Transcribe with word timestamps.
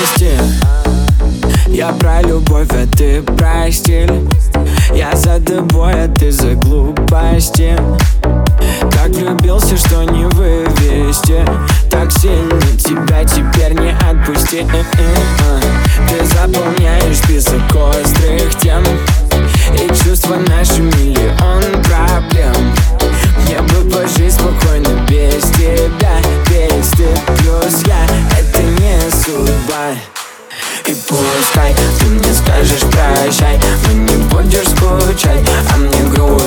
прости. 0.00 0.30
Я 1.68 1.92
про 1.92 2.22
любовь, 2.22 2.68
а 2.70 2.86
ты 2.86 3.22
про 3.22 3.70
стиль. 3.70 4.28
Я 4.94 5.14
за 5.14 5.40
тобой, 5.40 5.92
а 5.92 6.08
ты 6.08 6.30
за 6.30 6.54
глупости. 6.54 7.76
Так 8.92 9.10
влюбился, 9.10 9.76
что 9.76 10.02
не 10.04 10.24
вывести. 10.26 11.44
Так 11.90 12.12
сильно 12.12 12.60
тебя 12.78 13.24
теперь 13.24 13.74
не 13.74 13.92
отпусти. 13.92 14.66
Прощай 33.30 33.60
Но 33.86 33.92
не 33.92 34.16
будешь 34.24 34.68
скучать, 34.68 35.48
а 35.72 35.76
мне 35.76 36.02
грустно 36.10 36.39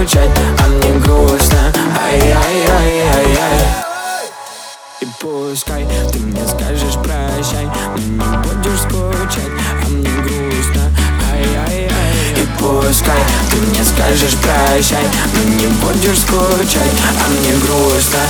скучать, 0.00 0.30
а 0.58 0.66
мне 0.68 0.98
грустно. 1.00 1.58
Ай-яй-яй-яй-яй. 2.02 3.60
И 5.02 5.06
пускай 5.20 5.86
ты 6.12 6.18
мне 6.20 6.42
скажешь 6.46 6.94
прощай 6.94 7.68
Но 7.96 8.24
не 8.24 8.36
будешь 8.38 8.80
скучать, 8.80 9.52
а 9.82 9.88
мне 9.88 10.10
грустно. 10.22 10.90
Ай-яй-яй 11.32 11.90
И 12.34 12.48
пускай 12.58 13.22
ты 13.50 13.56
мне 13.56 13.84
скажешь 13.84 14.36
прощай 14.36 15.04
Но 15.34 15.54
не 15.54 15.66
будешь 15.66 16.20
скучать, 16.20 16.96
а 17.18 17.28
мне 17.28 17.52
грустно. 17.58 18.20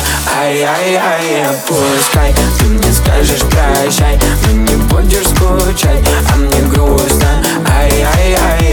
Ай-яй-яй 0.41 1.47
Пускай 1.69 2.35
ты 2.59 2.65
мне 2.65 2.93
скажешь 2.93 3.43
прощай 3.43 4.19
Но 4.47 4.53
не 4.53 4.75
будешь 4.75 5.29
скучать, 5.29 6.05
а 6.33 6.37
мне 6.37 6.61
грустно. 6.63 7.45
Ай-яй-яй 7.69 8.70